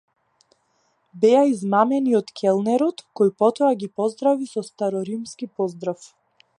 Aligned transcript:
Беа 1.25 1.41
измамени 1.49 2.17
од 2.21 2.33
келнерот, 2.41 3.05
кој 3.21 3.33
потоа 3.43 3.71
ги 3.83 3.93
поздрави 4.01 4.53
со 4.57 4.69
староримски 4.73 5.55
поздрав. 5.61 6.13